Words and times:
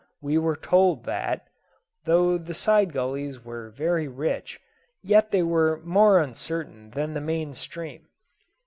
We 0.19 0.39
were 0.39 0.55
told 0.55 1.03
that, 1.05 1.47
though 2.05 2.39
the 2.39 2.55
side 2.55 2.91
gullies 2.91 3.45
were 3.45 3.69
very 3.69 4.07
rich, 4.07 4.59
yet 5.03 5.29
they 5.29 5.43
were 5.43 5.79
more 5.83 6.17
uncertain 6.19 6.89
than 6.89 7.13
the 7.13 7.21
main 7.21 7.53
stream. 7.53 8.07